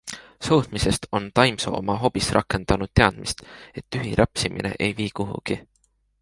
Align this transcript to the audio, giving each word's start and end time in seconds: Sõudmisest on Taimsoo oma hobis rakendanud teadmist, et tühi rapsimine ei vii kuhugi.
Sõudmisest 0.45 1.03
on 1.17 1.27
Taimsoo 1.39 1.73
oma 1.81 1.97
hobis 2.05 2.29
rakendanud 2.37 2.93
teadmist, 3.01 3.45
et 3.83 3.87
tühi 3.97 4.15
rapsimine 4.23 4.73
ei 4.87 4.97
vii 5.03 5.15
kuhugi. 5.21 5.61